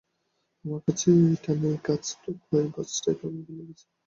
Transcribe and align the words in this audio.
আমার 0.65 0.81
কাছে 0.85 1.07
এটা 1.33 1.51
নেই 1.61 1.77
কাজ 1.87 2.03
তো 2.21 2.29
খই 2.41 2.65
ভাজ 2.73 2.89
টাইপের 3.03 3.29
মুভি 3.35 3.53
লেগেছে। 3.57 3.85